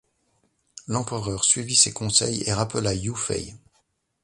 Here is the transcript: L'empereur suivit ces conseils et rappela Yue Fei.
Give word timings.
L'empereur 0.87 1.43
suivit 1.43 1.75
ces 1.75 1.93
conseils 1.93 2.41
et 2.47 2.53
rappela 2.53 2.95
Yue 2.95 3.13
Fei. 3.15 3.53